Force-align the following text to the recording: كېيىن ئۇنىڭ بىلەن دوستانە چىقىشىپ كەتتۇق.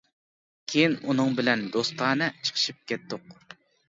كېيىن 0.71 0.95
ئۇنىڭ 1.11 1.35
بىلەن 1.39 1.61
دوستانە 1.75 2.31
چىقىشىپ 2.47 2.81
كەتتۇق. 2.93 3.37